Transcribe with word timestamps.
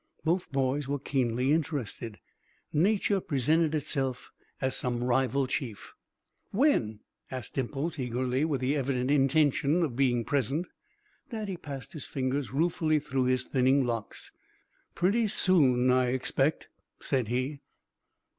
Both 0.25 0.51
boys 0.51 0.87
were 0.87 0.97
keenly 0.97 1.51
interested. 1.53 2.19
Nature 2.73 3.19
presented 3.21 3.75
itself 3.75 4.31
as 4.59 4.75
some 4.75 5.03
rival 5.03 5.45
chief. 5.45 5.93
"When?" 6.49 7.01
asked 7.29 7.53
Dimples, 7.53 7.99
eagerly, 7.99 8.43
with 8.43 8.61
the 8.61 8.75
evident 8.75 9.11
intention 9.11 9.83
of 9.83 9.95
being 9.95 10.25
present. 10.25 10.65
Daddy 11.29 11.55
passed 11.55 11.93
his 11.93 12.07
fingers 12.07 12.51
ruefully 12.51 12.97
through 12.97 13.25
his 13.25 13.43
thinning 13.43 13.85
locks. 13.85 14.31
"Pretty 14.95 15.27
soon, 15.27 15.91
I 15.91 16.07
expect," 16.07 16.67
said 16.99 17.27
he. 17.27 17.59